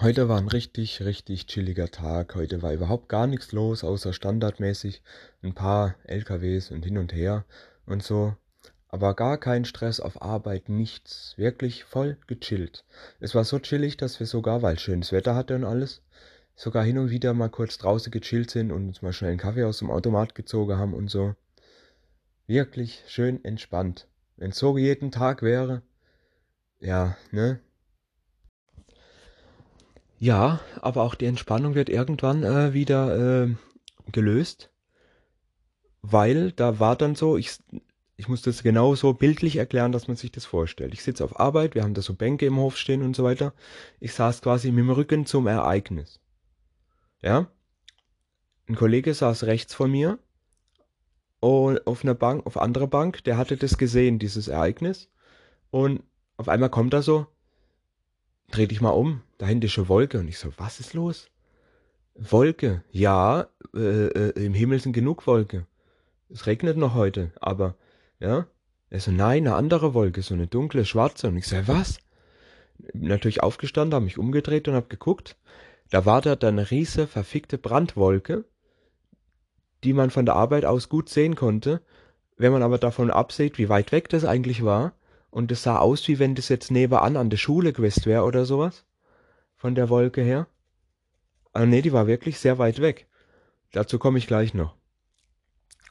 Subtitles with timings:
[0.00, 2.36] Heute war ein richtig, richtig chilliger Tag.
[2.36, 5.02] Heute war überhaupt gar nichts los, außer standardmäßig
[5.42, 7.44] ein paar LKWs und hin und her
[7.84, 8.36] und so.
[8.86, 11.34] Aber gar kein Stress auf Arbeit, nichts.
[11.36, 12.84] Wirklich voll gechillt.
[13.18, 16.00] Es war so chillig, dass wir sogar, weil schönes Wetter hatte und alles,
[16.54, 19.64] sogar hin und wieder mal kurz draußen gechillt sind und uns mal schnell einen Kaffee
[19.64, 21.34] aus dem Automat gezogen haben und so.
[22.46, 24.06] Wirklich schön entspannt.
[24.36, 25.82] Wenn so jeden Tag wäre,
[26.78, 27.58] ja, ne?
[30.18, 33.54] Ja, aber auch die Entspannung wird irgendwann äh, wieder äh,
[34.10, 34.70] gelöst,
[36.02, 37.58] weil da war dann so, ich,
[38.16, 40.92] ich muss das genau so bildlich erklären, dass man sich das vorstellt.
[40.92, 43.54] Ich sitze auf Arbeit, wir haben da so Bänke im Hof stehen und so weiter.
[44.00, 46.20] Ich saß quasi mit dem Rücken zum Ereignis.
[47.22, 47.46] Ja?
[48.68, 50.18] Ein Kollege saß rechts von mir
[51.40, 55.08] und auf einer Bank, auf anderer Bank, der hatte das gesehen, dieses Ereignis.
[55.70, 56.02] Und
[56.36, 57.26] auf einmal kommt er so,
[58.50, 60.18] dreh dich mal um, da eine Wolke.
[60.18, 61.30] Und ich so, was ist los?
[62.14, 65.66] Wolke, ja, äh, äh, im Himmel sind genug Wolke.
[66.28, 67.76] Es regnet noch heute, aber,
[68.18, 68.46] ja.
[68.90, 71.28] Er so, nein, eine andere Wolke, so eine dunkle, schwarze.
[71.28, 71.98] Und ich so, was?
[72.92, 75.36] Natürlich aufgestanden, habe mich umgedreht und habe geguckt.
[75.90, 78.44] Da war da eine riese, verfickte Brandwolke,
[79.84, 81.80] die man von der Arbeit aus gut sehen konnte.
[82.36, 84.92] Wenn man aber davon absieht, wie weit weg das eigentlich war,
[85.30, 88.44] und es sah aus, wie wenn das jetzt nebenan an der Schule gewesen wäre oder
[88.44, 88.84] sowas.
[89.58, 90.46] Von der Wolke her.
[91.52, 93.08] Aber nee, die war wirklich sehr weit weg.
[93.72, 94.76] Dazu komme ich gleich noch.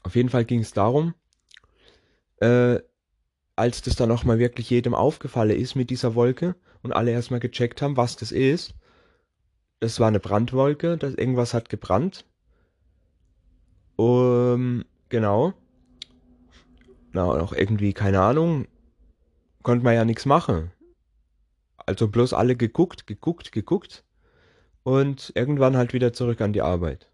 [0.03, 1.13] Auf jeden Fall ging es darum,
[2.37, 2.79] äh,
[3.57, 7.41] als das dann auch mal wirklich jedem aufgefallen ist mit dieser Wolke und alle erstmal
[7.41, 8.73] gecheckt haben, was das ist.
[9.79, 12.25] Das war eine Brandwolke, das irgendwas hat gebrannt.
[13.97, 15.53] Um, genau.
[17.11, 18.67] Na, auch irgendwie, keine Ahnung,
[19.61, 20.71] konnte man ja nichts machen.
[21.87, 24.03] Also bloß alle geguckt, geguckt, geguckt
[24.83, 27.09] und irgendwann halt wieder zurück an die Arbeit.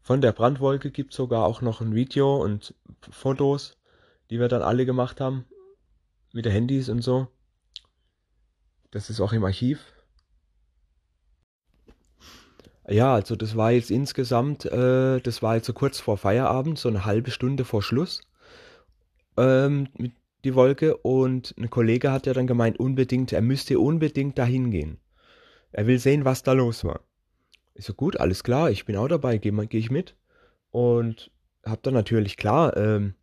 [0.00, 2.74] Von der Brandwolke gibt es sogar auch noch ein Video und
[3.10, 3.76] Fotos,
[4.30, 5.44] die wir dann alle gemacht haben,
[6.32, 7.26] mit den Handys und so.
[8.92, 9.92] Das ist auch im Archiv.
[12.88, 16.88] Ja, also das war jetzt insgesamt, äh, das war jetzt so kurz vor Feierabend, so
[16.88, 18.22] eine halbe Stunde vor Schluss
[19.36, 19.88] ähm,
[20.44, 24.98] die Wolke und ein Kollege hat ja dann gemeint, unbedingt, er müsste unbedingt dahin gehen.
[25.72, 27.00] Er will sehen, was da los war.
[27.74, 30.14] Ich so, gut, alles klar, ich bin auch dabei, gehe geh ich mit.
[30.70, 31.30] Und
[31.64, 33.14] hab dann natürlich klar, ähm,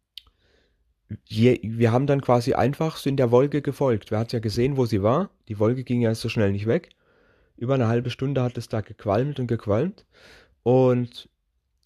[1.25, 4.11] je, wir haben dann quasi einfach so in der Wolke gefolgt.
[4.11, 5.29] Wir hatten ja gesehen, wo sie war.
[5.47, 6.89] Die Wolke ging ja so schnell nicht weg.
[7.57, 10.05] Über eine halbe Stunde hat es da gequalmt und gequalmt.
[10.63, 11.29] Und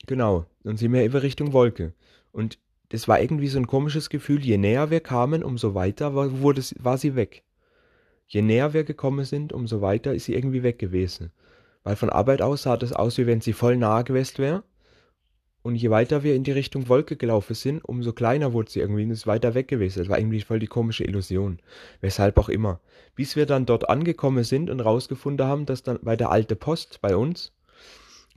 [0.06, 1.94] genau, dann sind wir über Richtung Wolke.
[2.32, 4.44] Und das war irgendwie so ein komisches Gefühl.
[4.44, 7.44] Je näher wir kamen, umso weiter war, wurde, war sie weg.
[8.28, 11.32] Je näher wir gekommen sind, umso weiter ist sie irgendwie weg gewesen.
[11.84, 14.64] Weil von Arbeit aus sah das aus, wie wenn sie voll nahe gewesen wäre.
[15.64, 19.04] Und je weiter wir in die Richtung Wolke gelaufen sind, umso kleiner wurde sie irgendwie
[19.04, 20.00] und ist weiter weg gewesen.
[20.00, 21.60] Das war irgendwie voll die komische Illusion.
[22.00, 22.80] Weshalb auch immer.
[23.16, 27.00] Bis wir dann dort angekommen sind und rausgefunden haben, dass dann bei der alte Post
[27.02, 27.52] bei uns,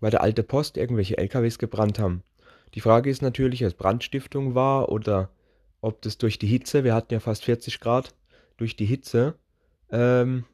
[0.01, 2.25] bei der alte Post irgendwelche LKWs gebrannt haben.
[2.75, 5.31] Die Frage ist natürlich, ob es Brandstiftung war oder
[5.81, 8.15] ob das durch die Hitze, wir hatten ja fast 40 Grad,
[8.57, 9.35] durch die Hitze,
[9.91, 10.45] ähm,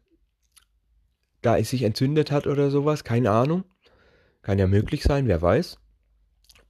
[1.43, 3.65] da es sich entzündet hat oder sowas, keine Ahnung.
[4.43, 5.78] Kann ja möglich sein, wer weiß.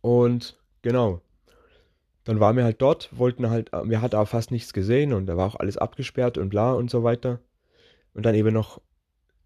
[0.01, 1.21] Und genau,
[2.25, 5.37] dann waren wir halt dort, wollten halt, wir hatten aber fast nichts gesehen und da
[5.37, 7.41] war auch alles abgesperrt und bla und so weiter.
[8.15, 8.81] Und dann eben noch,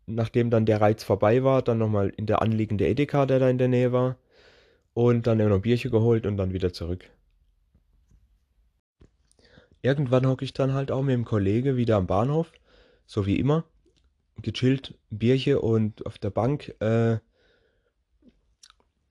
[0.07, 3.59] nachdem dann der Reiz vorbei war, dann nochmal in der anliegende Edeka, der da in
[3.59, 4.17] der Nähe war
[5.01, 7.09] und dann immer noch ein Bierchen geholt und dann wieder zurück.
[9.81, 12.53] Irgendwann hocke ich dann halt auch mit dem Kollege wieder am Bahnhof,
[13.07, 13.65] so wie immer,
[14.43, 17.19] gechillt, Bierchen und auf der Bank, äh,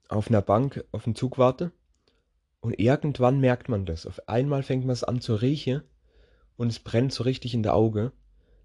[0.08, 1.72] auf einer Bank auf den Zug warte.
[2.60, 4.06] Und irgendwann merkt man das.
[4.06, 5.82] Auf einmal fängt man es an zu riechen
[6.56, 8.12] und es brennt so richtig in der Auge.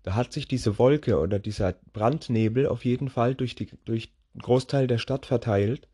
[0.03, 4.41] Da hat sich diese Wolke oder dieser Brandnebel auf jeden Fall durch, die, durch den
[4.41, 5.87] Großteil der Stadt verteilt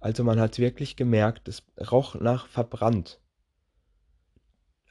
[0.00, 3.20] also man hat wirklich gemerkt, es roch nach verbrannt.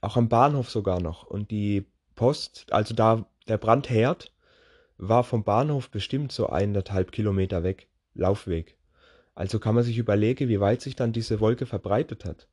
[0.01, 1.23] Auch am Bahnhof sogar noch.
[1.23, 4.33] Und die Post, also da der Brandherd,
[4.97, 8.77] war vom Bahnhof bestimmt so eineinhalb Kilometer weg, Laufweg.
[9.35, 12.47] Also kann man sich überlegen, wie weit sich dann diese Wolke verbreitet hat.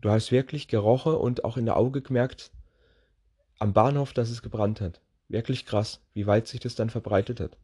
[0.00, 2.52] Du hast wirklich gerochen und auch in der Auge gemerkt,
[3.58, 5.00] am Bahnhof, dass es gebrannt hat.
[5.28, 7.56] Wirklich krass, wie weit sich das dann verbreitet hat.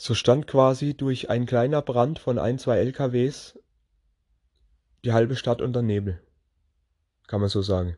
[0.00, 3.58] So stand quasi durch ein kleiner Brand von ein, zwei LKWs
[5.04, 6.22] die halbe Stadt unter Nebel.
[7.26, 7.96] Kann man so sagen.